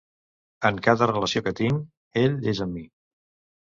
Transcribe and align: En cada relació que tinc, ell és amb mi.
En 0.69 0.79
cada 0.87 1.09
relació 1.13 1.45
que 1.51 1.55
tinc, 1.63 1.87
ell 2.27 2.43
és 2.57 2.67
amb 2.71 2.79
mi. 2.83 2.87